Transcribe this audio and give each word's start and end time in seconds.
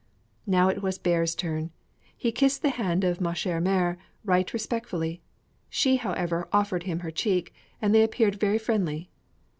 Now 0.47 0.67
it 0.67 0.81
was 0.81 0.97
Bear's 0.97 1.35
turn; 1.35 1.69
he 2.17 2.31
kissed 2.31 2.63
the 2.63 2.71
hand 2.71 3.03
of 3.03 3.21
ma 3.21 3.33
chère 3.35 3.61
mère 3.61 3.97
right 4.25 4.51
respectfully; 4.51 5.21
she 5.69 5.97
however 5.97 6.49
offered 6.51 6.81
him 6.89 7.01
her 7.01 7.11
cheek, 7.11 7.53
and 7.79 7.93
they 7.93 8.01
appeared 8.01 8.39
very 8.39 8.57
friendly. 8.57 9.11